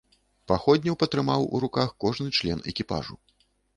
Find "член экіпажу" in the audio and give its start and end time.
2.39-3.15